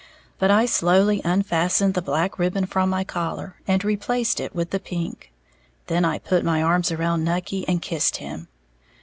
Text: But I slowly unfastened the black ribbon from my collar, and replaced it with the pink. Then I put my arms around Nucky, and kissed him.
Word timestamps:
But 0.39 0.49
I 0.49 0.65
slowly 0.65 1.21
unfastened 1.23 1.93
the 1.93 2.01
black 2.01 2.39
ribbon 2.39 2.65
from 2.65 2.89
my 2.89 3.03
collar, 3.03 3.57
and 3.67 3.83
replaced 3.85 4.39
it 4.39 4.55
with 4.55 4.71
the 4.71 4.79
pink. 4.79 5.31
Then 5.85 6.05
I 6.05 6.17
put 6.17 6.43
my 6.43 6.63
arms 6.63 6.91
around 6.91 7.23
Nucky, 7.23 7.67
and 7.67 7.83
kissed 7.83 8.17
him. 8.17 8.47